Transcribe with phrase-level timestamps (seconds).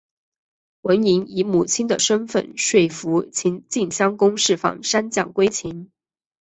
[0.81, 5.91] 文嬴以母亲的身分说服晋襄公释放三将归秦。